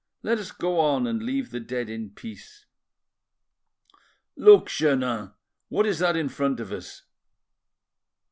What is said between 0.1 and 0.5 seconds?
Let